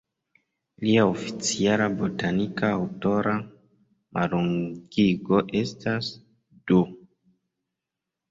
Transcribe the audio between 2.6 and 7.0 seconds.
aŭtora mallongigo estas "D.".